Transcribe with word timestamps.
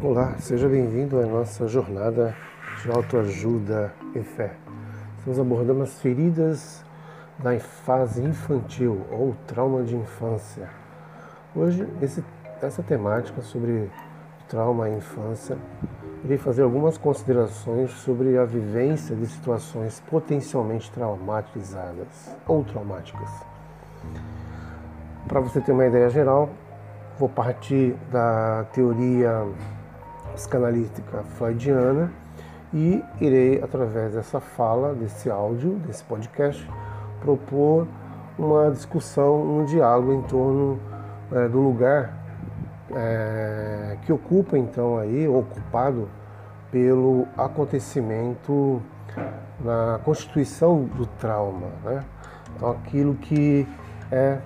Olá, 0.00 0.36
seja 0.38 0.68
bem-vindo 0.68 1.18
à 1.18 1.26
nossa 1.26 1.66
jornada 1.66 2.32
de 2.80 2.88
autoajuda 2.88 3.92
e 4.14 4.20
fé. 4.20 4.52
Estamos 5.18 5.40
abordando 5.40 5.82
as 5.82 6.00
feridas 6.00 6.84
da 7.36 7.58
fase 7.58 8.22
infantil 8.22 9.04
ou 9.10 9.34
trauma 9.48 9.82
de 9.82 9.96
infância. 9.96 10.70
Hoje, 11.52 11.84
esse, 12.00 12.24
essa 12.62 12.80
temática 12.80 13.42
sobre 13.42 13.90
trauma 14.48 14.88
e 14.88 14.98
infância, 14.98 15.58
irei 16.22 16.38
fazer 16.38 16.62
algumas 16.62 16.96
considerações 16.96 17.90
sobre 17.90 18.38
a 18.38 18.44
vivência 18.44 19.16
de 19.16 19.26
situações 19.26 20.00
potencialmente 20.08 20.92
traumatizadas 20.92 22.36
ou 22.46 22.62
traumáticas. 22.62 23.28
Para 25.26 25.40
você 25.40 25.60
ter 25.60 25.72
uma 25.72 25.86
ideia 25.86 26.08
geral, 26.08 26.50
vou 27.18 27.28
partir 27.28 27.96
da 28.12 28.64
teoria 28.72 29.44
psicanalítica 30.38 31.24
freudiana 31.36 32.12
e 32.72 33.02
irei, 33.20 33.60
através 33.60 34.14
dessa 34.14 34.38
fala, 34.38 34.94
desse 34.94 35.28
áudio, 35.28 35.74
desse 35.86 36.04
podcast, 36.04 36.68
propor 37.20 37.88
uma 38.38 38.70
discussão, 38.70 39.58
um 39.58 39.64
diálogo 39.64 40.12
em 40.12 40.22
torno 40.22 40.78
é, 41.32 41.48
do 41.48 41.58
lugar 41.58 42.14
é, 42.94 43.98
que 44.02 44.12
ocupa 44.12 44.56
então 44.56 44.98
aí, 44.98 45.26
ocupado 45.26 46.08
pelo 46.70 47.26
acontecimento 47.36 48.80
na 49.58 49.98
constituição 50.04 50.84
do 50.84 51.04
trauma, 51.04 51.66
né? 51.84 52.04
Então 52.54 52.70
aquilo 52.70 53.14
que 53.16 53.66
é, 54.12 54.38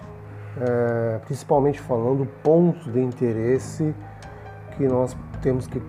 é 0.58 1.20
principalmente 1.26 1.80
falando 1.80 2.26
ponto 2.42 2.90
de 2.90 3.00
interesse 3.00 3.94
que 4.76 4.86
nós 4.86 5.16
temos 5.40 5.66
que 5.66 5.82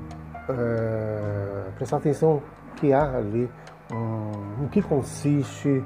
é, 0.50 1.70
prestar 1.76 1.98
atenção 1.98 2.42
que 2.76 2.92
há 2.92 3.18
ali, 3.18 3.50
um, 3.92 4.68
que 4.68 4.82
consiste 4.82 5.84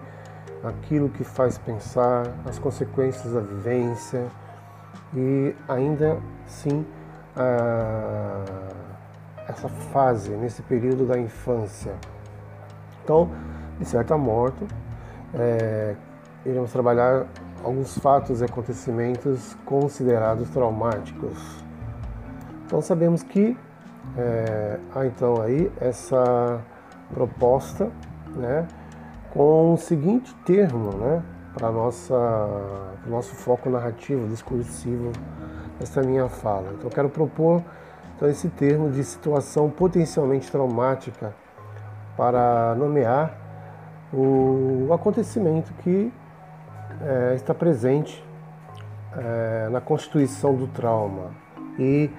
aquilo 0.64 1.10
que 1.10 1.24
faz 1.24 1.58
pensar, 1.58 2.24
as 2.46 2.58
consequências 2.58 3.34
da 3.34 3.42
vivência 3.42 4.26
e 5.14 5.56
ainda 5.68 6.18
sim 6.46 6.86
essa 9.48 9.70
fase, 9.70 10.32
nesse 10.32 10.64
período 10.64 11.06
da 11.06 11.20
infância. 11.20 11.94
Então, 13.04 13.30
de 13.80 13.86
certa 13.86 14.18
modo, 14.18 14.68
é, 15.36 15.96
iremos 16.46 16.72
trabalhar 16.72 17.28
alguns 17.64 17.98
fatos 18.00 18.42
e 18.42 18.46
acontecimentos 18.46 19.56
considerados 19.66 20.50
traumáticos 20.50 21.67
então 22.68 22.82
sabemos 22.82 23.24
que 23.24 23.58
é, 24.18 24.78
há 24.94 25.06
então 25.06 25.42
aí 25.42 25.72
essa 25.80 26.60
proposta, 27.14 27.90
né, 28.36 28.68
com 29.32 29.74
o 29.74 29.78
seguinte 29.78 30.36
termo, 30.46 30.92
né, 30.98 31.24
para 31.54 31.70
o 31.72 31.74
nosso 33.10 33.36
foco 33.36 33.70
narrativo, 33.70 34.28
discursivo 34.28 35.14
dessa 35.80 36.04
minha 36.04 36.28
fala. 36.28 36.74
Então 36.74 36.90
eu 36.90 36.90
quero 36.90 37.10
propor 37.10 37.64
então 38.16 38.28
esse 38.28 38.50
termo 38.50 38.92
de 38.92 39.02
situação 39.02 39.70
potencialmente 39.70 40.52
traumática 40.52 41.34
para 42.18 42.76
nomear 42.76 43.34
o 44.14 44.90
acontecimento 44.92 45.74
que 45.76 46.12
é, 47.02 47.34
está 47.34 47.54
presente 47.54 48.22
é, 49.16 49.70
na 49.70 49.80
constituição 49.80 50.54
do 50.54 50.68
trauma 50.68 51.47
e 51.78 52.10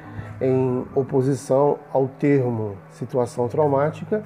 em 0.40 0.84
oposição 0.94 1.78
ao 1.92 2.06
termo 2.06 2.76
situação 2.92 3.48
traumática, 3.48 4.22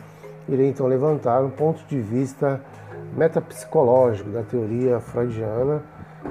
irei 0.49 0.69
então 0.69 0.87
levantar 0.87 1.43
um 1.43 1.51
ponto 1.51 1.85
de 1.87 2.01
vista 2.01 2.61
metapsicológico 3.17 4.31
da 4.31 4.43
teoria 4.43 5.01
freudiana, 5.01 5.83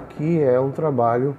que 0.09 0.41
é 0.41 0.59
um 0.59 0.72
trabalho 0.72 1.35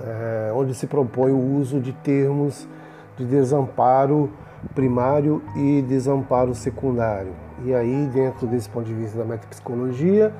é, 0.00 0.52
onde 0.54 0.74
se 0.74 0.86
propõe 0.86 1.32
o 1.32 1.56
uso 1.56 1.80
de 1.80 1.92
termos 1.92 2.68
de 3.16 3.24
desamparo 3.24 4.30
primário 4.74 5.42
e 5.56 5.82
desamparo 5.82 6.54
secundário. 6.54 7.32
E 7.64 7.74
aí, 7.74 8.08
dentro 8.12 8.46
desse 8.46 8.68
ponto 8.68 8.86
de 8.86 8.94
vista 8.94 9.18
da 9.18 9.24
metapsicologia, 9.24 10.32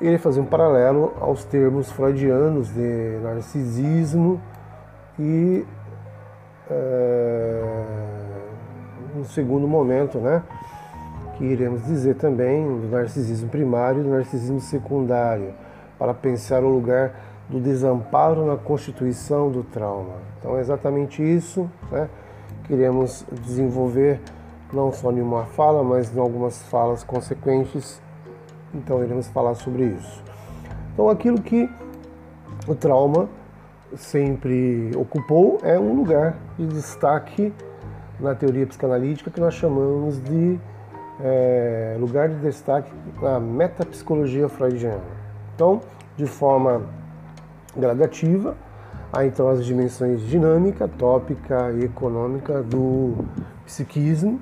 irei 0.00 0.18
fazer 0.18 0.40
um 0.40 0.44
paralelo 0.44 1.14
aos 1.20 1.44
termos 1.44 1.90
freudianos 1.90 2.68
de 2.72 3.18
narcisismo 3.22 4.40
e 5.22 5.64
é, 6.68 7.62
um 9.16 9.24
segundo 9.24 9.68
momento, 9.68 10.18
né, 10.18 10.42
que 11.36 11.44
iremos 11.44 11.84
dizer 11.84 12.16
também 12.16 12.66
do 12.80 12.88
narcisismo 12.88 13.48
primário 13.48 14.00
e 14.00 14.04
do 14.04 14.10
narcisismo 14.10 14.60
secundário, 14.60 15.54
para 15.96 16.12
pensar 16.12 16.64
o 16.64 16.68
lugar 16.68 17.14
do 17.48 17.60
desamparo 17.60 18.44
na 18.44 18.56
constituição 18.56 19.48
do 19.48 19.62
trauma. 19.62 20.14
Então 20.38 20.56
é 20.56 20.60
exatamente 20.60 21.22
isso, 21.22 21.70
né, 21.90 22.08
que 22.64 22.72
iremos 22.72 23.24
desenvolver 23.44 24.20
não 24.72 24.90
só 24.90 25.12
em 25.12 25.20
uma 25.20 25.44
fala, 25.44 25.84
mas 25.84 26.14
em 26.16 26.18
algumas 26.18 26.62
falas 26.62 27.04
consequentes. 27.04 28.02
Então 28.74 29.04
iremos 29.04 29.28
falar 29.28 29.54
sobre 29.54 29.84
isso. 29.84 30.24
Então 30.92 31.08
aquilo 31.08 31.40
que 31.40 31.70
o 32.66 32.74
trauma 32.74 33.28
sempre 33.96 34.90
ocupou 34.96 35.58
é 35.62 35.78
um 35.78 35.94
lugar 35.94 36.36
de 36.58 36.66
destaque 36.66 37.52
na 38.18 38.34
teoria 38.34 38.66
psicanalítica 38.66 39.30
que 39.30 39.40
nós 39.40 39.54
chamamos 39.54 40.22
de 40.22 40.58
é, 41.20 41.96
lugar 41.98 42.28
de 42.28 42.36
destaque 42.36 42.90
na 43.20 43.38
metapsicologia 43.38 44.48
freudiana. 44.48 45.02
Então, 45.54 45.80
de 46.16 46.26
forma 46.26 46.82
gradativa, 47.76 48.56
há 49.12 49.24
então 49.24 49.48
as 49.48 49.64
dimensões 49.64 50.20
dinâmica, 50.22 50.88
tópica 50.88 51.72
e 51.72 51.84
econômica 51.84 52.62
do 52.62 53.24
psiquismo 53.64 54.40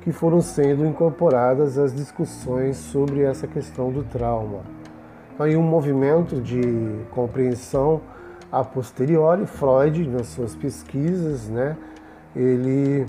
que 0.00 0.12
foram 0.12 0.40
sendo 0.40 0.86
incorporadas 0.86 1.78
às 1.78 1.92
discussões 1.92 2.76
sobre 2.76 3.22
essa 3.22 3.46
questão 3.46 3.90
do 3.90 4.04
trauma. 4.04 4.60
Então, 5.34 5.44
aí 5.44 5.56
um 5.56 5.62
movimento 5.62 6.40
de 6.40 6.60
compreensão 7.10 8.00
a 8.60 8.64
posteriori, 8.64 9.46
Freud, 9.46 10.08
nas 10.08 10.28
suas 10.28 10.54
pesquisas, 10.54 11.48
né, 11.48 11.76
ele 12.34 13.06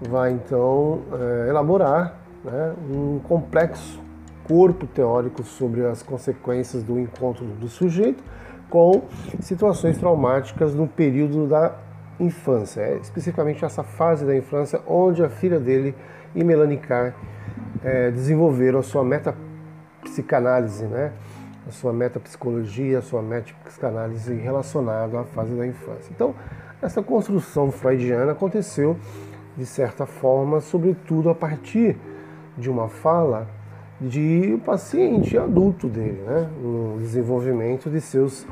vai 0.00 0.32
então 0.32 1.00
é, 1.12 1.48
elaborar 1.48 2.16
né, 2.44 2.74
um 2.90 3.18
complexo 3.20 4.00
corpo 4.46 4.86
teórico 4.86 5.42
sobre 5.42 5.84
as 5.84 6.02
consequências 6.02 6.82
do 6.84 6.98
encontro 7.00 7.44
do 7.44 7.68
sujeito 7.68 8.22
com 8.70 9.02
situações 9.40 9.98
traumáticas 9.98 10.74
no 10.74 10.86
período 10.86 11.46
da 11.48 11.74
infância, 12.18 12.80
é, 12.80 12.96
especificamente 12.98 13.64
essa 13.64 13.82
fase 13.82 14.24
da 14.24 14.36
infância 14.36 14.80
onde 14.86 15.22
a 15.22 15.28
filha 15.28 15.58
dele 15.58 15.94
e 16.34 16.44
Melanie 16.44 16.78
Carr 16.78 17.14
é, 17.82 18.10
desenvolveram 18.10 18.78
a 18.78 18.82
sua 18.82 19.04
metapsicanálise, 19.04 20.86
né? 20.86 21.12
A 21.66 21.70
sua 21.70 21.92
metapsicologia, 21.92 22.98
a 22.98 23.02
sua 23.02 23.20
metapsicanálise 23.22 24.34
relacionada 24.34 25.20
à 25.20 25.24
fase 25.24 25.54
da 25.54 25.66
infância. 25.66 26.10
Então, 26.14 26.34
essa 26.80 27.02
construção 27.02 27.72
freudiana 27.72 28.32
aconteceu, 28.32 28.96
de 29.56 29.66
certa 29.66 30.06
forma, 30.06 30.60
sobretudo 30.60 31.28
a 31.28 31.34
partir 31.34 31.96
de 32.56 32.70
uma 32.70 32.88
fala 32.88 33.48
de 34.00 34.60
paciente 34.64 35.36
adulto 35.38 35.88
dele, 35.88 36.22
né? 36.26 36.50
no 36.60 36.98
desenvolvimento 36.98 37.90
de 37.90 38.00
seus 38.00 38.46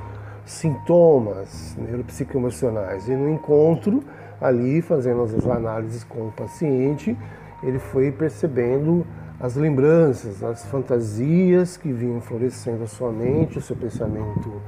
sintomas 0.45 1.77
neuropsicoemocionais. 1.79 3.09
E 3.09 3.13
no 3.15 3.29
encontro, 3.31 4.03
ali, 4.41 4.83
fazendo 4.83 5.23
as 5.23 5.47
análises 5.47 6.03
com 6.05 6.29
o 6.29 6.33
paciente, 6.33 7.17
ele 7.63 7.79
foi 7.79 8.11
percebendo 8.11 9.07
as 9.41 9.57
lembranças, 9.57 10.43
as 10.43 10.65
fantasias 10.67 11.77
que 11.77 11.93
vinham 11.93 12.21
florescendo 12.21 12.85
a 12.85 12.87
sua 12.87 13.11
mente, 13.11 13.59
o 13.59 13.63
seu 13.63 13.77
pensamento 13.77 14.63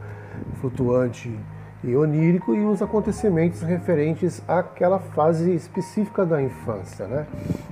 flutuante 0.61 1.33
e 1.85 1.95
onírico 1.95 2.55
e 2.55 2.65
os 2.65 2.83
acontecimentos 2.83 3.63
referentes 3.63 4.43
àquela 4.49 4.99
fase 4.99 5.55
específica 5.55 6.27
da 6.27 6.43
infância. 6.43 7.07
Né? 7.07 7.27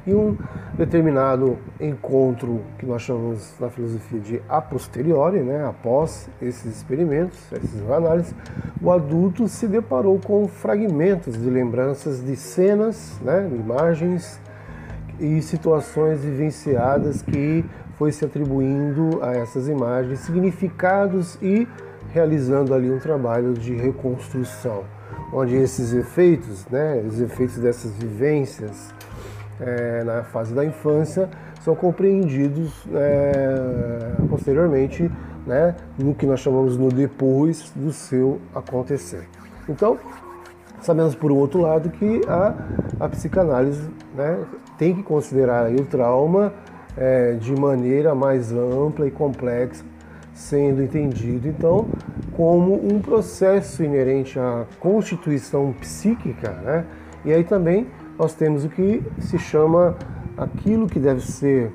E 0.06 0.14
um 0.14 0.36
determinado 0.74 1.58
encontro 1.80 2.60
que 2.78 2.86
nós 2.86 3.02
chamamos 3.02 3.54
na 3.58 3.68
filosofia 3.70 4.20
de 4.20 4.42
a 4.48 4.60
posteriori, 4.60 5.40
né? 5.40 5.66
após 5.66 6.28
esses 6.40 6.76
experimentos, 6.76 7.40
essas 7.52 7.90
análises, 7.90 8.34
o 8.80 8.92
adulto 8.92 9.48
se 9.48 9.66
deparou 9.66 10.18
com 10.20 10.46
fragmentos 10.46 11.36
de 11.36 11.50
lembranças 11.50 12.24
de 12.24 12.36
cenas, 12.36 13.18
né? 13.20 13.50
imagens, 13.52 14.38
e 15.20 15.40
situações 15.42 16.20
vivenciadas 16.20 17.22
que 17.22 17.64
foi 17.96 18.12
se 18.12 18.24
atribuindo 18.24 19.22
a 19.22 19.32
essas 19.32 19.68
imagens 19.68 20.20
significados 20.20 21.38
e 21.40 21.68
realizando 22.12 22.74
ali 22.74 22.90
um 22.90 22.98
trabalho 22.98 23.54
de 23.54 23.74
reconstrução. 23.74 24.84
onde 25.32 25.56
esses 25.56 25.92
efeitos, 25.92 26.64
né, 26.70 27.02
os 27.06 27.20
efeitos 27.20 27.56
dessas 27.58 27.92
vivências 27.96 28.94
é, 29.60 30.04
na 30.04 30.22
fase 30.22 30.54
da 30.54 30.64
infância 30.64 31.28
são 31.60 31.74
compreendidos 31.74 32.84
é, 32.92 34.12
posteriormente 34.28 35.10
né, 35.46 35.74
no 35.98 36.14
que 36.14 36.26
nós 36.26 36.40
chamamos 36.40 36.76
no 36.76 36.88
depois 36.88 37.72
do 37.74 37.92
seu 37.92 38.40
acontecer. 38.54 39.28
Então, 39.68 39.98
sabemos 40.80 41.14
por 41.14 41.32
um 41.32 41.36
outro 41.36 41.60
lado 41.60 41.90
que 41.90 42.20
a, 42.28 42.54
a 43.00 43.08
psicanálise 43.08 43.88
né, 44.14 44.38
tem 44.78 44.94
que 44.94 45.02
considerar 45.02 45.70
o 45.70 45.84
trauma 45.84 46.52
é, 46.96 47.32
de 47.34 47.54
maneira 47.54 48.14
mais 48.14 48.52
ampla 48.52 49.06
e 49.06 49.10
complexa, 49.10 49.84
sendo 50.32 50.82
entendido 50.82 51.48
então 51.48 51.86
como 52.32 52.74
um 52.74 53.00
processo 53.00 53.82
inerente 53.84 54.38
à 54.38 54.64
constituição 54.80 55.72
psíquica, 55.72 56.50
né? 56.50 56.84
E 57.24 57.32
aí 57.32 57.44
também 57.44 57.86
nós 58.18 58.34
temos 58.34 58.64
o 58.64 58.68
que 58.68 59.02
se 59.18 59.38
chama 59.38 59.96
aquilo 60.36 60.86
que 60.86 60.98
deve 60.98 61.20
ser 61.20 61.72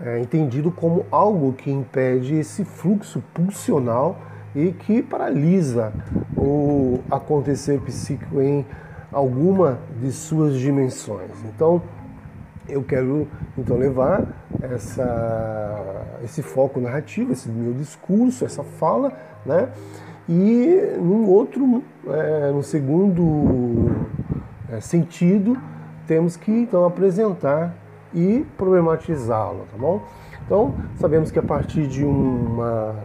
é, 0.00 0.20
entendido 0.20 0.70
como 0.70 1.06
algo 1.10 1.52
que 1.52 1.70
impede 1.70 2.34
esse 2.34 2.64
fluxo 2.64 3.22
pulsional 3.32 4.18
e 4.54 4.72
que 4.72 5.02
paralisa 5.02 5.92
o 6.36 7.00
acontecer 7.10 7.80
psíquico 7.80 8.40
em 8.40 8.66
alguma 9.10 9.78
de 10.00 10.10
suas 10.12 10.54
dimensões. 10.54 11.30
Então, 11.44 11.82
eu 12.68 12.82
quero 12.82 13.28
então 13.56 13.76
levar 13.76 14.26
essa, 14.62 16.06
esse 16.22 16.42
foco 16.42 16.80
narrativo, 16.80 17.32
esse 17.32 17.48
meu 17.48 17.72
discurso, 17.72 18.44
essa 18.44 18.62
fala, 18.62 19.12
né? 19.44 19.68
E 20.28 20.96
num 20.98 21.28
outro, 21.28 21.82
é, 22.06 22.52
no 22.52 22.62
segundo 22.62 23.90
é, 24.70 24.80
sentido, 24.80 25.58
temos 26.06 26.36
que 26.36 26.50
então 26.50 26.84
apresentar 26.84 27.74
e 28.14 28.46
problematizá-lo, 28.56 29.66
tá 29.70 29.76
bom? 29.76 30.02
Então, 30.44 30.74
sabemos 30.96 31.30
que 31.30 31.38
a 31.38 31.42
partir 31.42 31.86
de 31.86 32.04
uma 32.04 32.96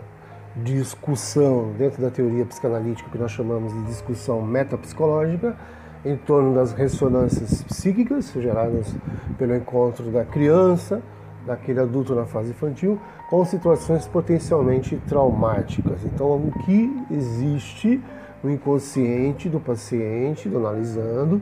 discussão 0.55 1.71
dentro 1.77 2.01
da 2.01 2.09
teoria 2.09 2.45
psicanalítica 2.45 3.09
que 3.09 3.17
nós 3.17 3.31
chamamos 3.31 3.73
de 3.73 3.83
discussão 3.83 4.41
metapsicológica, 4.41 5.55
em 6.05 6.15
torno 6.15 6.53
das 6.53 6.73
ressonâncias 6.73 7.63
psíquicas 7.63 8.31
geradas 8.33 8.93
pelo 9.37 9.55
encontro 9.55 10.11
da 10.11 10.23
criança, 10.23 11.01
daquele 11.45 11.79
adulto 11.79 12.13
na 12.13 12.25
fase 12.25 12.51
infantil, 12.51 12.99
com 13.29 13.43
situações 13.45 14.07
potencialmente 14.07 15.01
traumáticas. 15.07 16.03
Então, 16.05 16.35
o 16.35 16.51
que 16.65 17.05
existe 17.09 18.01
no 18.43 18.51
inconsciente 18.51 19.49
do 19.49 19.59
paciente, 19.59 20.47
do 20.47 20.57
analisando, 20.57 21.41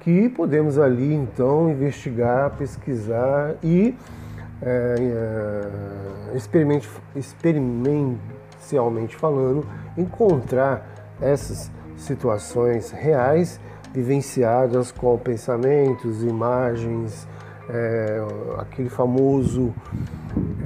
que 0.00 0.28
podemos 0.28 0.78
ali 0.78 1.12
então 1.12 1.68
investigar, 1.70 2.52
pesquisar 2.56 3.56
e 3.62 3.96
é, 4.62 4.94
é, 5.00 5.68
experiencialmente 6.36 9.16
falando, 9.16 9.66
encontrar 9.96 11.16
essas 11.20 11.70
situações 11.96 12.90
reais 12.90 13.60
vivenciadas 13.92 14.92
com 14.92 15.16
pensamentos, 15.18 16.22
imagens, 16.22 17.26
é, 17.68 18.20
aquele 18.58 18.88
famoso 18.88 19.74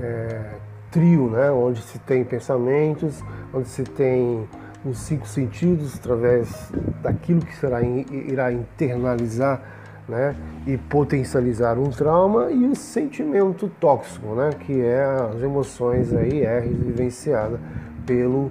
é, 0.01 0.55
trio, 0.91 1.29
né, 1.31 1.51
onde 1.51 1.81
se 1.83 1.99
tem 1.99 2.25
pensamentos, 2.25 3.23
onde 3.53 3.69
se 3.69 3.83
tem 3.83 4.49
os 4.85 4.99
cinco 4.99 5.27
sentidos 5.27 5.97
através 5.97 6.71
daquilo 7.03 7.41
que 7.41 7.55
será 7.57 7.81
irá 7.83 8.53
internalizar 8.53 9.63
né, 10.09 10.35
e 10.67 10.77
potencializar 10.77 11.79
um 11.79 11.89
trauma 11.89 12.51
e 12.51 12.67
o 12.67 12.75
sentimento 12.75 13.71
tóxico, 13.81 14.35
né, 14.35 14.51
que 14.61 14.81
é 14.81 15.05
as 15.33 15.43
emoções 15.43 16.13
aí 16.13 16.45
R 16.45 16.69
vivenciada 16.69 17.59
pelo 18.05 18.51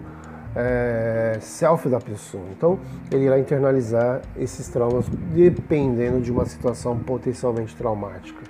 é, 0.55 1.37
self 1.39 1.87
da 1.89 1.99
pessoa. 1.99 2.43
Então, 2.51 2.79
ele 3.11 3.25
irá 3.25 3.39
internalizar 3.39 4.21
esses 4.37 4.67
traumas 4.67 5.05
dependendo 5.33 6.21
de 6.21 6.31
uma 6.31 6.45
situação 6.45 6.97
potencialmente 6.97 7.75
traumática. 7.75 8.41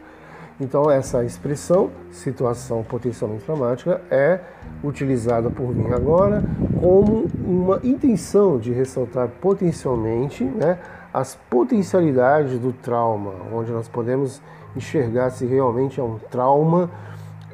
Então, 0.59 0.91
essa 0.91 1.23
expressão, 1.23 1.89
situação 2.11 2.83
potencialmente 2.83 3.43
traumática, 3.43 3.99
é 4.11 4.39
utilizada 4.83 5.49
por 5.49 5.75
mim 5.75 5.91
agora 5.91 6.43
como 6.79 7.25
uma 7.43 7.79
intenção 7.83 8.59
de 8.59 8.71
ressaltar 8.71 9.27
potencialmente 9.27 10.43
né, 10.43 10.77
as 11.11 11.35
potencialidades 11.49 12.59
do 12.59 12.71
trauma, 12.71 13.33
onde 13.51 13.71
nós 13.71 13.87
podemos 13.87 14.39
enxergar 14.75 15.31
se 15.31 15.47
realmente 15.47 15.99
é 15.99 16.03
um 16.03 16.19
trauma 16.29 16.91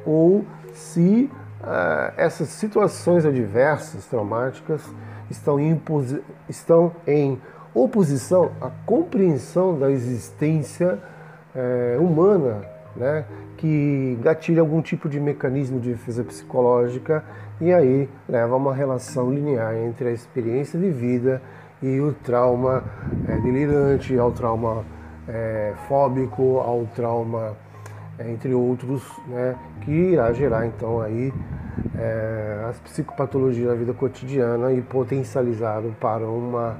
ou 0.04 0.44
se 0.74 1.30
uh, 1.60 2.12
essas 2.16 2.48
situações 2.48 3.24
adversas, 3.24 4.06
traumáticas, 4.06 4.82
estão 5.30 5.58
em, 5.58 5.80
estão 6.48 6.92
em 7.06 7.40
oposição 7.74 8.52
à 8.60 8.70
compreensão 8.86 9.78
da 9.78 9.90
existência 9.90 10.98
uh, 11.54 12.02
humana 12.02 12.62
né, 12.96 13.24
que 13.56 14.18
gatilha 14.22 14.60
algum 14.60 14.82
tipo 14.82 15.08
de 15.08 15.20
mecanismo 15.20 15.80
de 15.80 15.90
defesa 15.90 16.24
psicológica 16.24 17.24
e 17.60 17.72
aí 17.72 18.08
leva 18.28 18.54
a 18.54 18.56
uma 18.56 18.74
relação 18.74 19.32
linear 19.32 19.76
entre 19.76 20.08
a 20.08 20.12
experiência 20.12 20.78
vivida 20.78 21.40
e 21.82 22.00
o 22.00 22.12
trauma 22.12 22.82
é, 23.26 23.36
delirante, 23.38 24.16
ao 24.18 24.32
trauma 24.32 24.84
é, 25.28 25.74
fóbico, 25.86 26.58
ao 26.58 26.86
trauma, 26.94 27.56
entre 28.20 28.52
outros, 28.54 29.02
né, 29.26 29.56
que 29.82 29.90
irá 29.90 30.32
gerar 30.32 30.66
então 30.66 31.00
aí 31.00 31.32
é, 31.96 32.66
as 32.68 32.78
psicopatologias 32.80 33.68
da 33.68 33.74
vida 33.74 33.92
cotidiana 33.92 34.72
e 34.72 34.82
potencializado 34.82 35.94
para 36.00 36.26
uma 36.26 36.76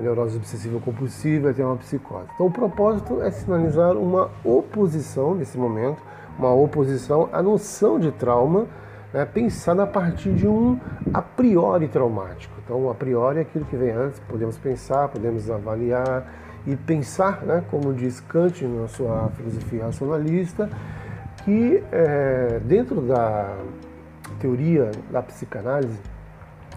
neurose 0.00 0.36
obsessiva 0.36 0.78
compulsiva 0.80 1.52
tem 1.52 1.64
uma 1.64 1.76
psicose. 1.76 2.28
Então 2.34 2.46
o 2.46 2.50
propósito 2.50 3.20
é 3.22 3.30
sinalizar 3.30 3.96
uma 3.96 4.30
oposição 4.44 5.34
nesse 5.34 5.58
momento, 5.58 6.02
uma 6.38 6.52
oposição 6.54 7.28
à 7.32 7.42
noção 7.42 7.98
de 7.98 8.12
trauma, 8.12 8.66
né, 9.12 9.24
pensada 9.24 9.82
a 9.82 9.86
partir 9.86 10.32
de 10.32 10.46
um 10.46 10.78
a 11.12 11.20
priori 11.20 11.88
traumático. 11.88 12.54
Então 12.64 12.88
a 12.88 12.94
priori 12.94 13.38
é 13.38 13.42
aquilo 13.42 13.64
que 13.64 13.76
vem 13.76 13.90
antes, 13.90 14.20
podemos 14.20 14.56
pensar, 14.56 15.08
podemos 15.08 15.50
avaliar 15.50 16.24
e 16.66 16.76
pensar, 16.76 17.42
né, 17.42 17.64
como 17.70 17.92
diz 17.94 18.20
Kant 18.20 18.64
na 18.66 18.88
sua 18.88 19.30
filosofia 19.36 19.84
racionalista, 19.84 20.68
que 21.44 21.82
é, 21.90 22.60
dentro 22.64 23.00
da 23.00 23.56
teoria 24.38 24.90
da 25.10 25.22
psicanálise 25.22 25.98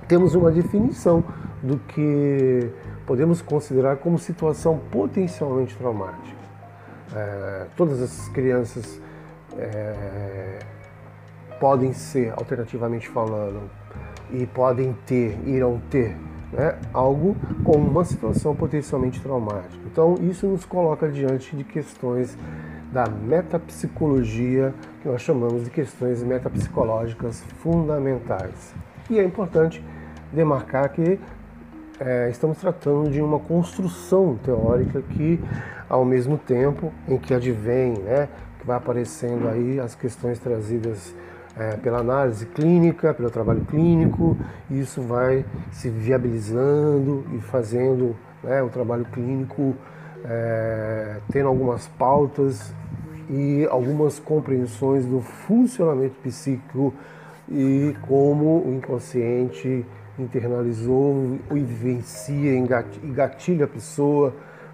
temos 0.08 0.36
uma 0.36 0.52
definição 0.52 1.24
do 1.62 1.78
que 1.78 2.70
podemos 3.06 3.42
considerar 3.42 3.98
como 3.98 4.18
situação 4.18 4.80
potencialmente 4.92 5.75
traumática. 5.75 6.44
É, 7.16 7.68
todas 7.75 8.02
as 8.02 8.28
crianças 8.30 9.00
é, 9.58 10.60
podem 11.60 11.94
ser, 11.94 12.32
alternativamente 12.32 13.08
falando, 13.08 13.70
e 14.32 14.46
podem 14.48 14.94
ter, 15.06 15.38
irão 15.46 15.82
ter, 15.90 16.18
né, 16.54 16.78
algo 16.94 17.36
com 17.64 17.78
uma 17.78 18.06
situação 18.06 18.56
potencialmente 18.56 19.20
traumática. 19.22 19.84
Então, 19.92 20.16
isso 20.22 20.48
nos 20.48 20.66
coloca 20.66 21.10
diante 21.10 21.56
de 21.56 21.64
questões 21.64 22.38
da 22.92 23.08
metapsicologia, 23.08 24.74
que 25.02 25.10
nós 25.10 25.22
chamamos 25.22 25.64
de 25.64 25.72
questões 25.72 26.22
metapsicológicas 26.24 27.42
fundamentais. 27.60 28.74
E 29.10 29.20
é 29.20 29.24
importante 29.24 29.84
demarcar 30.32 30.90
que 30.90 31.20
é, 32.00 32.30
estamos 32.30 32.58
tratando 32.58 33.10
de 33.10 33.22
uma 33.22 33.40
construção 33.40 34.38
teórica 34.44 35.02
que, 35.02 35.40
ao 35.90 36.06
mesmo 36.06 36.38
tempo 36.38 36.94
em 37.08 37.18
que 37.18 37.34
advém, 37.34 37.94
né, 37.94 38.30
que 38.60 38.68
vai 38.68 38.78
aparecendo 38.78 39.48
aí 39.48 39.80
as 39.80 39.96
questões 39.96 40.38
trazidas 40.40 41.14
é, 41.58 41.78
pela 41.78 42.00
análise 42.00 42.46
clínica, 42.48 43.14
pelo 43.14 43.30
trabalho 43.30 43.62
clínico, 43.66 44.38
isso 44.70 45.02
vai 45.02 45.46
se 45.72 45.90
viabilizando 45.90 47.26
e 47.34 47.40
fazendo 47.40 48.16
né, 48.44 48.62
o 48.62 48.70
trabalho 48.70 49.06
clínico 49.06 49.76
é, 50.26 51.18
tendo 51.32 51.48
algumas 51.48 51.88
pautas 51.88 52.74
e 53.30 53.66
algumas 53.70 54.20
compreensões 54.20 55.06
do 55.06 55.22
funcionamento 55.22 56.16
psíquico 56.22 56.94
e 57.50 57.96
como 58.08 58.66
o 58.66 58.74
inconsciente 58.74 59.86
internalizou 60.18 61.40
e 61.52 61.60
vivencia 61.60 62.54
e 62.56 63.12
gatilha 63.12 63.66
a 63.66 63.68
pessoa 63.68 64.34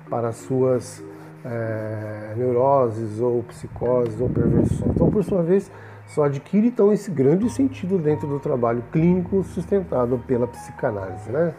para 0.10 0.32
suas 0.32 1.04
é, 1.46 2.34
neuroses 2.36 3.20
ou 3.20 3.44
psicoses 3.44 4.20
ou 4.20 4.30
perversões. 4.30 4.92
Então, 4.94 5.10
por 5.10 5.24
sua 5.24 5.42
vez, 5.42 5.72
só 6.10 6.24
adquire 6.24 6.68
então 6.68 6.92
esse 6.92 7.10
grande 7.12 7.50
sentido 7.50 7.98
dentro 7.98 8.28
do 8.28 8.40
trabalho 8.40 8.84
clínico 8.92 9.44
sustentado 9.44 10.20
pela 10.26 10.48
psicanálise. 10.48 11.32
Né? 11.32 11.54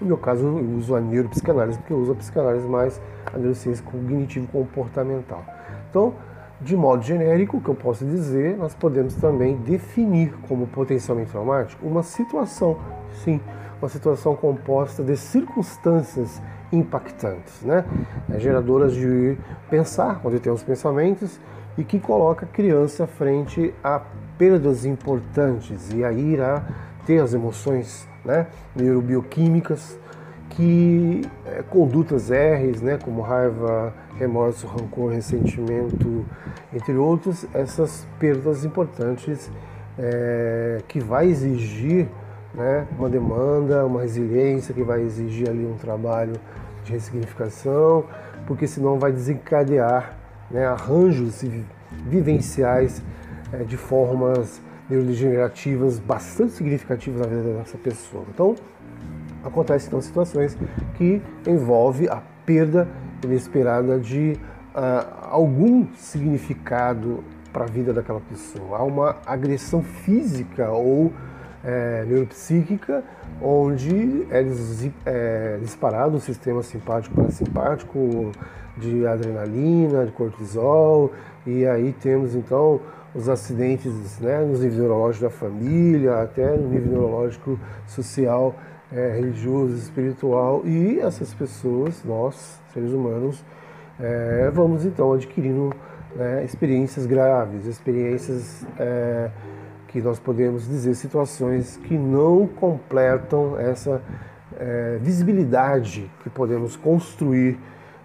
No 0.00 0.06
meu 0.06 0.16
caso, 0.16 0.46
eu 0.46 0.76
uso 0.76 0.94
a 0.94 1.00
neuropsicanálise 1.00 1.78
porque 1.78 1.92
eu 1.92 1.98
uso 1.98 2.12
a 2.12 2.14
psicanálise 2.14 2.66
mais 2.66 3.00
a 3.26 3.36
neurociência 3.36 3.84
cognitivo-comportamental. 3.84 5.44
Então, 5.90 6.14
de 6.60 6.76
modo 6.76 7.02
genérico, 7.02 7.58
o 7.58 7.60
que 7.60 7.68
eu 7.68 7.74
posso 7.74 8.04
dizer, 8.04 8.56
nós 8.56 8.74
podemos 8.74 9.14
também 9.14 9.56
definir 9.56 10.32
como 10.48 10.66
potencialmente 10.66 11.30
traumático 11.30 11.86
uma 11.86 12.02
situação, 12.02 12.78
sim, 13.22 13.40
uma 13.80 13.88
situação 13.88 14.34
composta 14.34 15.04
de 15.04 15.16
circunstâncias 15.16 16.40
impactantes, 16.72 17.62
né? 17.62 17.84
É, 18.30 18.38
geradoras 18.40 18.94
de 18.94 19.36
pensar, 19.70 20.20
onde 20.24 20.40
tem 20.40 20.52
os 20.52 20.62
pensamentos, 20.62 21.38
e 21.78 21.84
que 21.84 22.00
coloca 22.00 22.44
a 22.44 22.48
criança 22.48 23.06
frente 23.06 23.72
a 23.82 24.02
perdas 24.36 24.84
importantes. 24.84 25.90
E 25.94 26.04
aí 26.04 26.32
irá 26.32 26.66
ter 27.06 27.20
as 27.20 27.32
emoções 27.32 28.06
né, 28.24 28.48
neurobioquímicas 28.76 29.96
que 30.50 31.22
é, 31.46 31.62
condutas 31.62 32.30
R's, 32.30 32.82
né, 32.82 32.98
como 33.02 33.22
raiva, 33.22 33.94
remorso, 34.18 34.66
rancor, 34.66 35.12
ressentimento, 35.12 36.26
entre 36.74 36.96
outros, 36.96 37.46
essas 37.54 38.06
perdas 38.18 38.64
importantes 38.64 39.48
é, 39.96 40.82
que 40.88 40.98
vai 40.98 41.28
exigir 41.28 42.08
né, 42.52 42.88
uma 42.98 43.08
demanda, 43.08 43.86
uma 43.86 44.02
resiliência, 44.02 44.74
que 44.74 44.82
vai 44.82 45.00
exigir 45.02 45.48
ali 45.48 45.64
um 45.64 45.76
trabalho 45.76 46.34
de 46.84 46.92
ressignificação, 46.92 48.04
porque 48.44 48.66
senão 48.66 48.98
vai 48.98 49.12
desencadear 49.12 50.17
né, 50.50 50.66
arranjos 50.66 51.44
vivenciais 52.06 53.02
é, 53.52 53.64
de 53.64 53.76
formas 53.76 54.60
neurodegenerativas 54.88 55.98
bastante 55.98 56.52
significativas 56.52 57.20
na 57.20 57.26
vida 57.26 57.54
dessa 57.58 57.76
pessoa. 57.76 58.24
Então, 58.32 58.54
acontecem 59.44 59.88
então 59.88 60.00
situações 60.00 60.56
que 60.94 61.22
envolve 61.46 62.08
a 62.08 62.22
perda 62.46 62.88
inesperada 63.22 63.98
de 63.98 64.38
uh, 64.74 65.28
algum 65.30 65.86
significado 65.94 67.22
para 67.52 67.64
a 67.64 67.68
vida 67.68 67.92
daquela 67.92 68.20
pessoa. 68.20 68.78
Há 68.78 68.82
uma 68.82 69.16
agressão 69.26 69.82
física 69.82 70.70
ou 70.70 71.12
é, 71.64 72.04
neuropsíquica 72.06 73.02
onde 73.42 74.26
é, 74.30 74.44
é 75.06 75.58
disparado 75.60 76.16
o 76.16 76.20
sistema 76.20 76.62
simpático 76.62 77.14
parasimpático 77.14 78.32
de 78.78 79.06
adrenalina, 79.06 80.06
de 80.06 80.12
cortisol, 80.12 81.12
e 81.46 81.66
aí 81.66 81.92
temos 81.92 82.34
então 82.34 82.80
os 83.14 83.28
acidentes 83.28 84.20
né, 84.20 84.44
nos 84.44 84.60
níveis 84.60 84.78
neurológicos 84.78 85.22
da 85.22 85.30
família, 85.30 86.22
até 86.22 86.56
no 86.56 86.68
nível 86.68 86.92
neurológico 86.92 87.58
social, 87.86 88.54
é, 88.92 89.14
religioso, 89.16 89.74
espiritual, 89.74 90.62
e 90.64 91.00
essas 91.00 91.34
pessoas, 91.34 92.02
nós, 92.04 92.60
seres 92.72 92.92
humanos, 92.92 93.44
é, 93.98 94.50
vamos 94.52 94.84
então 94.84 95.12
adquirindo 95.12 95.72
né, 96.14 96.44
experiências 96.44 97.06
graves, 97.06 97.66
experiências 97.66 98.66
é, 98.78 99.30
que 99.88 100.00
nós 100.00 100.18
podemos 100.18 100.68
dizer 100.68 100.94
situações 100.94 101.76
que 101.78 101.96
não 101.96 102.46
completam 102.46 103.58
essa 103.58 104.02
visibilidade 105.00 106.10
que 106.20 106.28
podemos 106.28 106.74
construir 106.74 107.56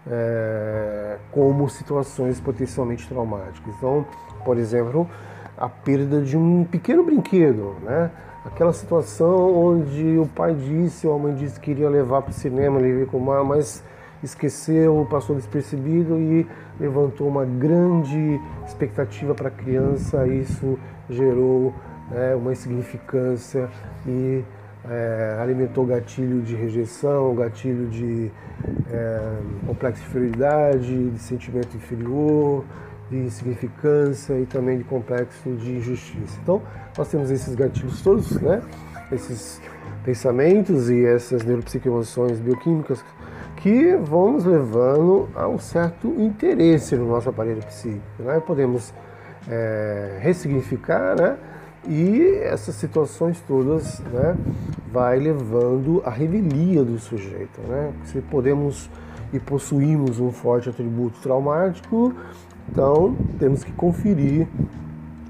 é, 0.10 1.18
como 1.32 1.70
situações 1.70 2.40
potencialmente 2.40 3.08
traumáticas. 3.08 3.74
Então, 3.78 4.06
por 4.44 4.58
exemplo, 4.58 5.10
a 5.58 5.70
perda 5.70 6.22
de 6.22 6.38
um 6.38 6.64
pequeno 6.66 7.04
brinquedo, 7.04 7.76
né? 7.82 8.12
Aquela 8.46 8.74
situação 8.74 9.56
onde 9.56 10.18
o 10.18 10.28
pai 10.28 10.54
disse 10.54 11.08
ou 11.08 11.16
a 11.16 11.18
mãe 11.18 11.34
disse 11.34 11.58
que 11.60 11.72
iria 11.72 11.90
levar 11.90 12.22
para 12.22 12.32
o 12.32 12.34
cinema, 12.34 12.80
ele 12.82 13.06
com 13.06 13.18
uma, 13.18 13.42
mas 13.42 13.82
esqueceu, 14.22 15.08
passou 15.10 15.36
despercebido 15.36 16.20
e 16.20 16.46
levantou 16.78 17.28
uma 17.28 17.46
grande 17.46 18.40
expectativa 18.66 19.34
para 19.34 19.48
a 19.48 19.52
criança. 19.52 20.28
Isso 20.28 20.78
gerou 21.10 21.74
né, 22.12 22.36
uma 22.36 22.52
insignificância 22.52 23.70
e 24.06 24.44
é, 24.90 25.38
alimentou 25.42 25.86
gatilho 25.86 26.42
de 26.42 26.56
rejeição, 26.56 27.34
gatilho 27.36 27.88
de 27.88 28.32
é, 28.92 29.38
complexo 29.66 30.02
de 30.02 30.08
inferioridade, 30.08 31.10
de 31.10 31.20
sentimento 31.20 31.76
inferior, 31.78 32.66
de 33.10 33.18
insignificância 33.18 34.38
e 34.40 34.46
também 34.46 34.78
de 34.78 34.84
complexo 34.84 35.50
de 35.56 35.78
injustiça. 35.78 36.40
Então, 36.42 36.62
nós 36.98 37.08
temos 37.10 37.32
esses 37.32 37.56
gatilhos 37.56 38.02
todos, 38.02 38.40
né? 38.42 38.62
esses 39.12 39.62
pensamentos 40.04 40.90
e 40.90 41.06
essas 41.06 41.44
neuropsicoemoções 41.44 42.40
bioquímicas 42.40 43.04
que 43.58 43.96
vão 43.96 44.34
nos 44.34 44.44
levando 44.44 45.30
a 45.36 45.48
um 45.48 45.58
certo 45.58 46.08
interesse 46.20 46.96
no 46.96 47.08
nosso 47.08 47.30
aparelho 47.30 47.64
psíquico. 47.64 48.04
Né? 48.20 48.42
Podemos 48.46 48.94
é, 49.50 50.18
ressignificar, 50.20 51.16
né? 51.16 51.38
E 51.88 52.40
essas 52.44 52.76
situações 52.76 53.42
todas 53.48 54.00
né, 54.00 54.38
vai 54.92 55.20
levando 55.20 56.02
à 56.06 56.10
revelia 56.10 56.84
do 56.84 56.98
sujeito. 56.98 57.60
Né? 57.68 57.94
Se 58.06 58.22
podemos 58.22 58.90
e 59.34 59.40
possuímos 59.40 60.20
um 60.20 60.32
forte 60.32 60.70
atributo 60.70 61.20
traumático, 61.20 62.14
então 62.70 63.16
temos 63.40 63.64
que 63.64 63.72
conferir 63.72 64.48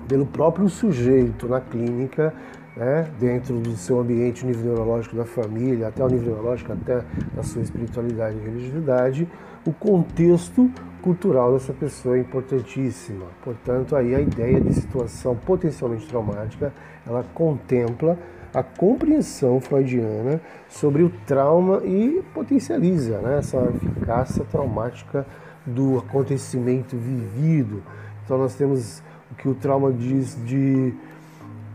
pelo 0.08 0.26
próprio 0.26 0.68
sujeito 0.68 1.48
na 1.48 1.62
clínica, 1.62 2.34
né, 2.76 3.08
dentro 3.20 3.58
do 3.60 3.76
seu 3.78 4.00
ambiente, 4.00 4.46
nível 4.46 4.74
neurológico 4.74 5.16
da 5.16 5.26
família, 5.26 5.88
até 5.88 6.04
o 6.04 6.08
nível 6.10 6.34
neurológico, 6.34 6.74
até 6.74 7.04
da 7.34 7.44
sua 7.44 7.62
espiritualidade 7.62 8.36
e 8.38 8.42
religiosidade, 8.42 9.28
o 9.66 9.72
contexto 9.72 10.70
cultural 11.02 11.54
dessa 11.54 11.74
pessoa 11.74 12.18
é 12.18 12.22
importantíssima. 12.22 13.26
Portanto, 13.44 13.96
aí 13.96 14.16
a 14.16 14.22
ideia 14.22 14.60
de 14.60 14.74
situação 14.74 15.36
potencialmente 15.36 16.08
traumática, 16.08 16.74
ela 17.06 17.24
contempla 17.34 18.18
a 18.54 18.62
compreensão 18.62 19.60
freudiana 19.60 20.40
sobre 20.70 21.04
o 21.04 21.10
trauma 21.26 21.82
e 21.84 22.24
potencializa 22.34 23.18
né, 23.20 23.40
essa 23.40 23.58
eficácia 23.76 24.46
traumática 24.46 25.26
do 25.66 25.98
acontecimento 25.98 26.96
vivido. 26.96 27.82
Então 28.24 28.38
nós 28.38 28.56
temos 28.56 29.02
o 29.32 29.36
que 29.36 29.50
o 29.50 29.56
trauma 29.56 29.92
diz 29.92 30.38
de 30.46 30.94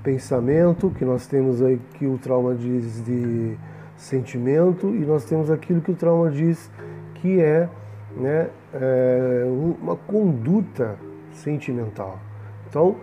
pensamento, 0.02 0.90
que 0.90 1.04
nós 1.04 1.26
temos 1.26 1.60
aí 1.60 1.80
que 1.94 2.06
o 2.06 2.16
trauma 2.16 2.54
diz 2.54 3.02
de 3.04 3.56
sentimento 3.96 4.94
e 4.94 5.04
nós 5.04 5.24
temos 5.24 5.50
aquilo 5.50 5.80
que 5.80 5.90
o 5.90 5.96
trauma 5.96 6.30
diz 6.30 6.70
que 7.20 7.40
é 7.40 7.68
né, 8.16 8.48
é, 8.72 9.44
uma 9.80 9.96
conduta 9.96 10.96
sentimental. 11.32 12.18
Então, 12.68 12.96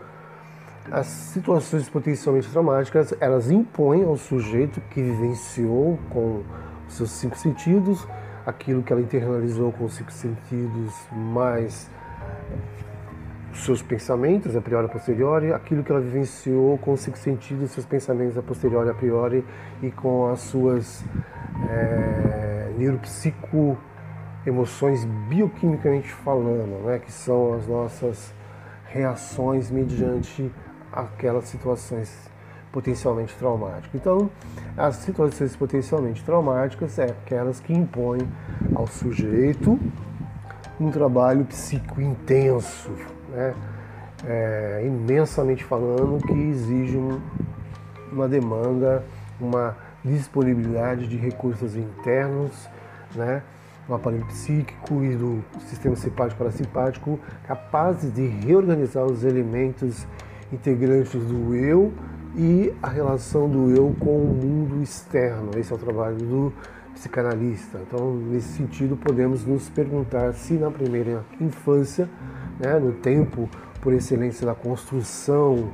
as 0.91 1.07
situações 1.07 1.89
potencialmente 1.89 2.50
traumáticas, 2.50 3.13
elas 3.19 3.50
impõem 3.50 4.03
ao 4.03 4.17
sujeito 4.17 4.79
que 4.91 5.01
vivenciou 5.01 5.98
com 6.10 6.43
seus 6.88 7.12
cinco 7.12 7.38
sentidos, 7.38 8.07
aquilo 8.45 8.84
que 8.84 8.93
ela 8.93 9.01
internalizou 9.01 9.72
com 9.72 9.86
os 9.86 9.95
cinco 9.95 10.12
sentidos 10.12 10.93
mais 11.12 11.89
seus 13.53 13.81
pensamentos 13.81 14.55
a 14.55 14.62
priori 14.62 14.86
a 14.86 14.89
posteriori, 14.89 15.53
aquilo 15.53 15.84
que 15.84 15.91
ela 15.91 16.01
vivenciou 16.01 16.77
com 16.77 16.93
os 16.93 17.00
cinco 17.00 17.17
sentidos, 17.17 17.72
seus 17.72 17.86
pensamentos 17.86 18.38
a 18.38 18.41
posteriori 18.41 18.89
a 18.89 18.93
priori 18.93 19.45
e 19.81 19.89
com 19.91 20.29
as 20.29 20.41
suas 20.41 21.03
é, 21.69 22.72
neuropsico 22.77 23.77
emoções 24.45 25.05
bioquimicamente 25.27 26.11
falando, 26.11 26.85
né, 26.85 26.99
que 26.99 27.11
são 27.11 27.53
as 27.53 27.67
nossas 27.67 28.33
reações 28.87 29.71
mediante 29.71 30.51
aquelas 30.91 31.45
situações 31.45 32.29
potencialmente 32.71 33.33
traumáticas. 33.35 33.89
Então, 33.93 34.29
as 34.77 34.97
situações 34.97 35.55
potencialmente 35.55 36.23
traumáticas 36.23 36.99
é 36.99 37.05
aquelas 37.05 37.59
que 37.59 37.73
impõem 37.73 38.21
ao 38.75 38.85
sujeito 38.85 39.79
um 40.79 40.91
trabalho 40.91 41.45
psíquico 41.45 42.01
intenso, 42.01 42.91
né, 43.29 43.53
é, 44.25 44.83
imensamente 44.85 45.63
falando, 45.63 46.21
que 46.25 46.33
exige 46.33 46.97
um, 46.97 47.19
uma 48.11 48.27
demanda, 48.27 49.03
uma 49.39 49.75
disponibilidade 50.03 51.07
de 51.07 51.17
recursos 51.17 51.75
internos, 51.75 52.69
né, 53.15 53.41
do 53.87 53.93
aparelho 53.93 54.25
psíquico 54.25 55.03
e 55.03 55.15
do 55.15 55.43
sistema 55.59 55.95
simpático 55.95 56.39
parasimpático 56.39 57.19
capazes 57.47 58.13
de 58.13 58.25
reorganizar 58.25 59.05
os 59.05 59.23
elementos 59.23 60.07
integrantes 60.51 61.23
do 61.23 61.55
eu 61.55 61.93
e 62.35 62.73
a 62.81 62.89
relação 62.89 63.49
do 63.49 63.71
eu 63.71 63.95
com 63.99 64.17
o 64.17 64.33
mundo 64.33 64.81
externo. 64.81 65.51
Esse 65.57 65.71
é 65.71 65.75
o 65.75 65.79
trabalho 65.79 66.17
do 66.17 66.53
psicanalista. 66.93 67.79
Então, 67.85 68.15
nesse 68.15 68.53
sentido, 68.53 68.97
podemos 68.97 69.45
nos 69.45 69.69
perguntar 69.69 70.33
se 70.33 70.53
na 70.53 70.71
primeira 70.71 71.23
infância, 71.39 72.09
né, 72.59 72.79
no 72.79 72.93
tempo 72.93 73.49
por 73.81 73.93
excelência 73.93 74.45
da 74.45 74.55
construção 74.55 75.71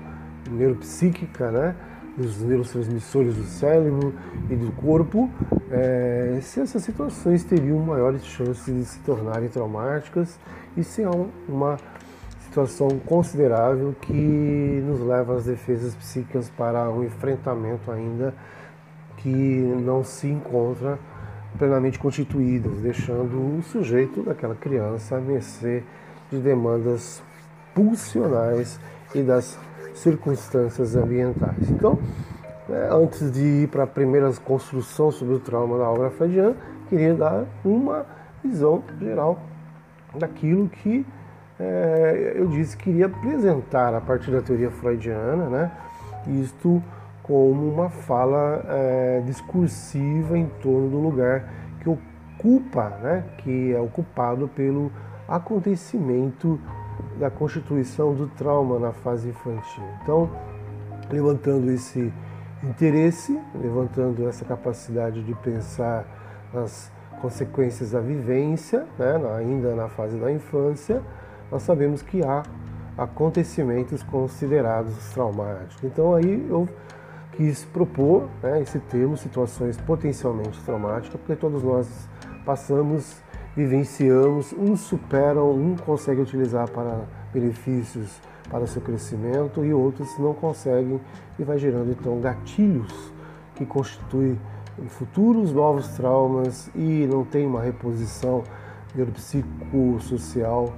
neuropsíquica, 0.50 1.52
né, 1.52 1.76
dos 2.18 2.42
neurotransmissores 2.42 3.36
do 3.36 3.44
cérebro 3.44 4.14
e 4.50 4.56
do 4.56 4.72
corpo, 4.74 5.30
é, 5.70 6.40
se 6.42 6.60
essas 6.60 6.84
situações 6.84 7.44
teriam 7.44 7.80
maiores 7.80 8.26
chances 8.26 8.66
de 8.66 8.86
se 8.86 9.00
tornarem 9.00 9.50
traumáticas 9.50 10.38
e 10.76 10.84
se 10.84 11.04
há 11.04 11.12
uma 11.48 11.78
situação 12.46 12.90
considerável 13.06 13.96
que 14.02 14.84
nos 14.86 15.00
leva 15.00 15.38
às 15.38 15.46
defesas 15.46 15.96
psíquicas 15.96 16.50
para 16.50 16.90
um 16.90 17.04
enfrentamento 17.04 17.90
ainda 17.90 18.34
que 19.18 19.30
não 19.30 20.04
se 20.04 20.28
encontra 20.28 21.00
plenamente 21.58 22.00
constituídas, 22.00 22.78
deixando 22.78 23.58
o 23.58 23.62
sujeito 23.64 24.24
daquela 24.24 24.56
criança 24.56 25.18
a 25.18 25.22
mercê 25.22 25.84
de 26.30 26.40
demandas 26.40 27.22
pulsionais 27.74 28.80
e 29.14 29.22
das 29.22 29.58
circunstâncias 29.94 30.96
ambientais. 30.96 31.70
Então, 31.70 32.00
é, 32.70 32.90
antes 32.92 33.32
de 33.32 33.42
ir 33.42 33.68
para 33.68 33.84
a 33.84 33.88
primeira 33.88 34.32
construção 34.46 35.12
sobre 35.12 35.36
o 35.36 35.40
trauma 35.40 35.78
da 35.78 35.90
obra 35.90 36.10
freudiana, 36.10 36.56
queria 36.90 37.14
dar 37.14 37.46
uma 37.64 38.06
visão 38.44 38.84
geral 39.00 39.40
daquilo 40.16 40.68
que 40.68 41.06
é, 41.60 42.34
eu 42.36 42.48
disse 42.48 42.76
que 42.76 42.86
queria 42.86 43.06
apresentar 43.06 43.94
a 43.94 44.02
partir 44.02 44.32
da 44.32 44.42
teoria 44.42 44.72
freudiana, 44.72 45.48
né? 45.48 45.72
Isto 46.28 46.82
como 47.22 47.72
uma 47.72 47.90
fala 47.90 48.64
é, 48.68 49.22
discursiva 49.26 50.38
em 50.38 50.48
torno 50.62 50.90
do 50.90 50.98
lugar 50.98 51.48
que 51.80 51.88
ocupa, 51.88 52.90
né? 53.02 53.24
Que 53.38 53.74
é 53.74 53.80
ocupado 53.80 54.48
pelo 54.48 54.92
acontecimento 55.28 56.60
da 57.18 57.30
constituição 57.30 58.14
do 58.14 58.28
trauma 58.28 58.80
na 58.80 58.92
fase 58.92 59.30
infantil. 59.30 59.84
Então, 60.02 60.30
levantando 61.10 61.72
esse 61.72 62.12
interesse, 62.64 63.40
levantando 63.56 64.28
essa 64.28 64.46
capacidade 64.46 65.24
de 65.24 65.34
pensar 65.36 66.06
nas 66.54 66.92
consequências 67.22 67.92
da 67.92 68.00
vivência, 68.00 68.86
né, 68.98 69.20
ainda 69.38 69.76
na 69.76 69.88
fase 69.88 70.18
da 70.18 70.32
infância, 70.32 71.02
nós 71.52 71.64
sabemos 71.64 72.02
que 72.02 72.24
há 72.24 72.44
acontecimentos 72.98 74.04
considerados 74.04 74.96
traumáticos. 75.14 75.84
Então 75.84 76.14
aí 76.14 76.48
eu 76.50 76.68
quis 77.34 77.64
propor 77.66 78.28
né, 78.42 78.62
esse 78.62 78.80
termo, 78.80 79.16
situações 79.18 79.78
potencialmente 79.78 80.62
traumáticas, 80.64 81.20
porque 81.20 81.36
todos 81.36 81.64
nós 81.64 81.88
passamos 82.46 83.22
vivenciamos, 83.56 84.54
uns 84.54 84.82
superam, 84.82 85.52
um 85.52 85.76
consegue 85.76 86.22
utilizar 86.22 86.70
para 86.70 87.02
benefícios 87.34 88.20
para 88.50 88.68
seu 88.68 88.82
crescimento 88.82 89.64
e 89.64 89.74
outros 89.74 90.18
não 90.20 90.34
conseguem 90.34 91.00
e 91.40 91.44
vai 91.44 91.58
gerando 91.58 91.92
então 91.92 92.20
gatilhos 92.20 93.12
que 93.56 93.66
constituem 93.66 94.38
futuros 94.90 95.54
novos 95.54 95.88
traumas 95.90 96.70
e 96.76 97.08
não 97.10 97.24
tem 97.24 97.46
uma 97.46 97.62
reposição 97.62 98.44
neuropsicossocial 98.94 100.74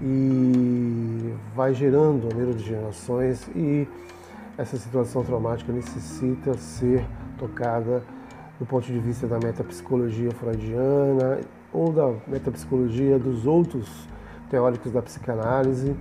e 0.00 1.34
vai 1.54 1.74
gerando 1.74 2.32
neurodegenerações 2.34 3.48
e 3.48 3.88
essa 4.58 4.76
situação 4.76 5.24
traumática 5.24 5.72
necessita 5.72 6.54
ser 6.54 7.04
tocada 7.38 8.02
do 8.58 8.64
ponto 8.64 8.86
de 8.86 8.98
vista 8.98 9.26
da 9.26 9.38
metapsicologia 9.38 10.30
freudiana 10.32 11.40
ou 11.76 11.92
da 11.92 12.14
metapsicologia 12.26 13.18
dos 13.18 13.46
outros 13.46 13.86
teóricos 14.50 14.90
da 14.92 15.02
psicanálise, 15.02 15.94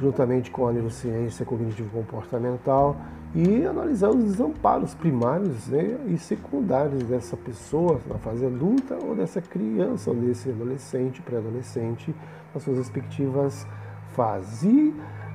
juntamente 0.00 0.50
com 0.50 0.66
a 0.66 0.72
neurociência 0.72 1.44
cognitivo-comportamental 1.44 2.96
e 3.34 3.64
analisar 3.66 4.08
os 4.08 4.24
desamparos 4.24 4.94
primários 4.94 5.66
né, 5.68 5.98
e 6.06 6.16
secundários 6.16 7.02
dessa 7.04 7.36
pessoa 7.36 8.00
na 8.08 8.16
fase 8.16 8.44
adulta 8.44 8.96
ou 9.02 9.14
dessa 9.14 9.40
criança 9.40 10.10
ou 10.10 10.16
desse 10.16 10.48
adolescente, 10.48 11.20
pré-adolescente, 11.20 12.14
nas 12.54 12.62
suas 12.62 12.78
respectivas 12.78 13.66
fases. 14.14 14.62
E 14.62 14.94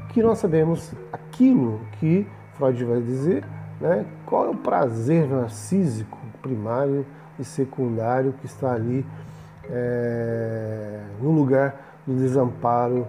que 0.10 0.22
nós 0.22 0.40
sabemos 0.40 0.92
aquilo 1.12 1.80
que 2.00 2.26
Freud 2.54 2.84
vai 2.84 3.02
dizer, 3.02 3.46
né, 3.80 4.06
qual 4.26 4.46
é 4.46 4.50
o 4.50 4.56
prazer 4.56 5.28
narcísico 5.28 6.18
primário 6.42 7.06
e 7.40 7.44
secundário 7.44 8.34
que 8.34 8.46
está 8.48 8.74
ali 8.74 9.06
é, 9.70 11.00
no 11.22 11.32
lugar 11.32 12.02
do 12.06 12.16
desamparo 12.16 13.08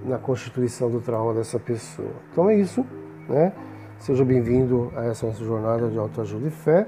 na 0.00 0.18
constituição 0.18 0.90
do 0.90 1.00
trauma 1.00 1.32
dessa 1.32 1.58
pessoa. 1.58 2.10
Então 2.30 2.50
é 2.50 2.56
isso, 2.56 2.84
né? 3.28 3.52
Seja 3.98 4.24
bem-vindo 4.24 4.92
a 4.96 5.04
essa 5.04 5.26
nossa 5.26 5.42
jornada 5.42 5.88
de 5.88 5.96
autoajuda 5.96 6.48
e 6.48 6.50
fé, 6.50 6.86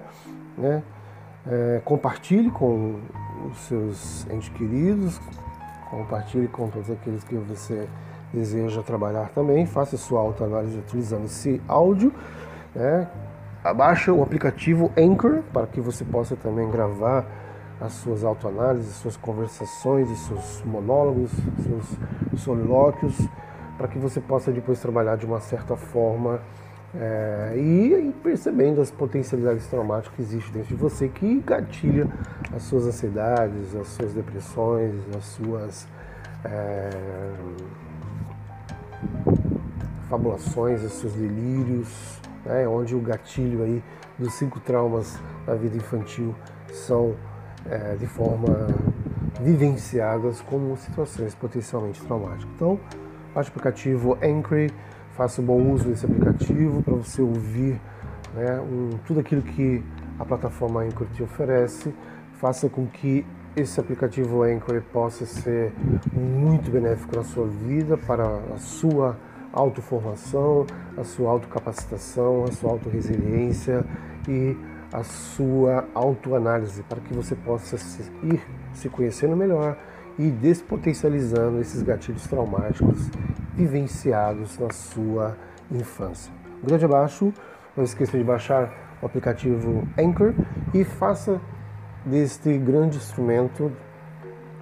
né? 0.57 0.83
É, 1.47 1.81
compartilhe 1.85 2.51
com 2.51 3.01
os 3.51 3.59
seus 3.67 4.27
entes 4.31 4.49
queridos, 4.51 5.21
compartilhe 5.91 6.49
com 6.49 6.69
todos 6.69 6.91
aqueles 6.91 7.23
que 7.25 7.37
você 7.37 7.89
deseja 8.35 8.83
trabalhar 8.83 9.31
também, 9.31 9.65
faça 9.65 9.97
sua 9.97 10.21
autoanálise 10.21 10.79
utilizando 10.79 11.25
esse 11.25 11.63
áudio, 11.69 12.13
né? 12.75 13.09
Abaixa 13.65 14.13
o 14.13 14.23
aplicativo 14.23 14.93
Anchor 14.97 15.43
para 15.53 15.67
que 15.67 15.81
você 15.81 16.05
possa 16.05 16.37
também 16.37 16.71
gravar 16.71 17.25
as 17.81 17.93
suas 17.95 18.25
autoanálises, 18.25 18.95
suas 18.97 19.17
conversações, 19.17 20.09
seus 20.19 20.63
monólogos, 20.65 21.31
seus 21.63 22.41
solilóquios, 22.41 23.17
para 23.77 23.89
que 23.89 23.99
você 23.99 24.21
possa 24.21 24.51
depois 24.51 24.81
trabalhar 24.81 25.17
de 25.17 25.27
uma 25.27 25.41
certa 25.41 25.77
forma 25.77 26.41
é, 26.95 27.55
e 27.57 28.15
percebendo 28.23 28.81
as 28.81 28.91
potencialidades 28.91 29.67
traumáticas 29.67 30.15
que 30.17 30.23
existem 30.23 30.53
dentro 30.53 30.69
de 30.69 30.81
você, 30.81 31.09
que 31.09 31.41
gatilha 31.41 32.09
as 32.55 32.63
suas 32.63 32.87
ansiedades, 32.87 33.75
as 33.75 33.89
suas 33.89 34.15
depressões, 34.15 34.95
as 35.15 35.25
suas 35.25 35.87
é, 36.45 36.91
fabulações, 40.09 40.83
os 40.83 40.93
seus 40.93 41.13
delírios, 41.13 42.21
né, 42.45 42.67
onde 42.67 42.95
o 42.95 43.01
gatilho 43.01 43.63
aí 43.63 43.83
dos 44.19 44.33
cinco 44.35 44.59
traumas 44.61 45.21
da 45.45 45.55
vida 45.55 45.77
infantil 45.77 46.35
são 46.73 47.15
é, 47.71 47.97
de 47.97 48.07
forma 48.07 48.69
vivenciadas 49.41 50.41
como 50.41 50.77
situações 50.77 51.35
potencialmente 51.35 52.01
traumáticas. 52.03 52.49
Então, 52.55 52.81
o 53.35 53.39
aplicativo 53.39 54.17
Anchor, 54.23 54.71
faça 55.13 55.41
bom 55.41 55.73
uso 55.73 55.89
desse 55.89 56.05
aplicativo 56.05 56.83
para 56.83 56.95
você 56.95 57.23
ouvir 57.23 57.81
né, 58.35 58.61
um, 58.61 58.91
tudo 59.07 59.21
aquilo 59.21 59.43
que 59.43 59.83
a 60.19 60.25
plataforma 60.25 60.83
Anchor 60.83 61.07
te 61.15 61.23
oferece, 61.23 61.95
faça 62.35 62.69
com 62.69 62.87
que 62.87 63.25
esse 63.55 63.81
aplicativo 63.81 64.43
Anchor 64.43 64.83
possa 64.93 65.25
ser 65.25 65.73
muito 66.13 66.71
benéfico 66.71 67.17
na 67.17 67.25
sua 67.25 67.47
vida, 67.47 67.97
para 67.97 68.25
a 68.55 68.59
sua 68.59 69.17
autoformação, 69.53 70.67
a 70.97 71.05
sua 71.05 71.31
autocapacitação, 71.31 72.45
a 72.45 72.53
sua 72.53 72.73
autorresiliência 72.73 73.85
e 74.29 74.55
a 74.97 75.03
sua 75.03 75.87
autoanálise 75.95 76.83
para 76.85 76.99
que 77.03 77.13
você 77.13 77.35
possa 77.35 77.77
se, 77.77 78.11
ir 78.23 78.43
se 78.73 78.89
conhecendo 78.89 79.37
melhor 79.37 79.77
e 80.19 80.31
despotencializando 80.31 81.61
esses 81.61 81.83
gatilhos 81.83 82.27
traumáticos 82.27 83.11
vivenciados 83.55 84.59
na 84.59 84.71
sua 84.71 85.37
infância. 85.71 86.33
Um 86.63 86.67
grande 86.67 86.87
abraço, 86.87 87.31
não 87.77 87.85
esqueça 87.85 88.17
de 88.17 88.25
baixar 88.25 88.97
o 89.03 89.05
aplicativo 89.05 89.87
Anchor 89.99 90.33
e 90.73 90.83
faça 90.83 91.43
deste 92.07 92.57
grande 92.57 92.97
instrumento 92.97 93.71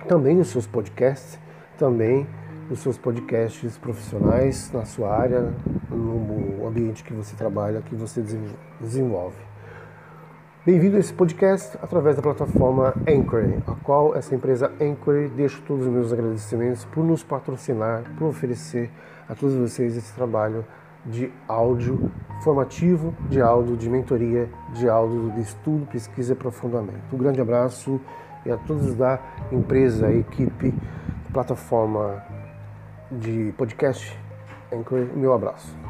também 0.08 0.40
os 0.40 0.48
seus 0.48 0.66
podcasts, 0.66 1.38
também 1.78 2.26
os 2.68 2.80
seus 2.80 2.98
podcasts 2.98 3.78
profissionais 3.78 4.72
na 4.72 4.84
sua 4.84 5.16
área, 5.16 5.54
no 5.88 6.66
ambiente 6.66 7.04
que 7.04 7.12
você 7.12 7.36
trabalha, 7.36 7.80
que 7.82 7.94
você 7.94 8.20
desenvolve. 8.80 9.53
Bem-vindo 10.66 10.96
a 10.96 10.98
esse 10.98 11.12
podcast 11.12 11.76
através 11.82 12.16
da 12.16 12.22
plataforma 12.22 12.94
Anchor, 13.06 13.44
a 13.66 13.74
qual 13.84 14.16
essa 14.16 14.34
empresa 14.34 14.72
Anchor 14.80 15.28
deixa 15.36 15.60
todos 15.66 15.84
os 15.84 15.92
meus 15.92 16.10
agradecimentos 16.10 16.86
por 16.86 17.04
nos 17.04 17.22
patrocinar, 17.22 18.02
por 18.16 18.28
oferecer 18.28 18.90
a 19.28 19.34
todos 19.34 19.54
vocês 19.54 19.94
esse 19.94 20.14
trabalho 20.14 20.64
de 21.04 21.30
áudio 21.46 22.10
formativo, 22.42 23.14
de 23.28 23.42
áudio 23.42 23.76
de 23.76 23.90
mentoria, 23.90 24.48
de 24.72 24.88
áudio 24.88 25.32
de 25.32 25.42
estudo, 25.42 25.84
pesquisa 25.84 26.32
e 26.32 26.34
aprofundamento. 26.34 27.14
Um 27.14 27.18
grande 27.18 27.42
abraço 27.42 28.00
e 28.46 28.50
a 28.50 28.56
todos 28.56 28.94
da 28.94 29.20
empresa, 29.52 30.10
equipe, 30.10 30.72
plataforma 31.30 32.24
de 33.12 33.52
podcast 33.58 34.18
Anchor, 34.72 35.08
meu 35.14 35.34
abraço. 35.34 35.83